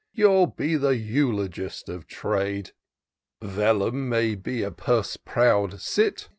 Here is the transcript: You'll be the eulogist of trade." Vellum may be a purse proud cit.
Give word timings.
You'll 0.11 0.47
be 0.47 0.77
the 0.77 0.97
eulogist 0.97 1.87
of 1.87 2.07
trade." 2.07 2.71
Vellum 3.43 4.09
may 4.09 4.33
be 4.33 4.63
a 4.63 4.71
purse 4.71 5.15
proud 5.15 5.79
cit. 5.79 6.27